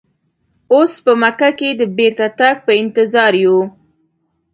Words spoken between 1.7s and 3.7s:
د بیرته تګ په انتظار یو.